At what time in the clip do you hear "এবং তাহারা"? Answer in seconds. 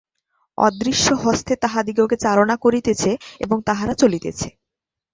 3.39-3.93